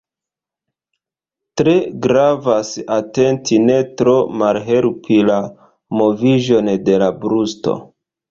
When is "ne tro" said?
3.67-4.15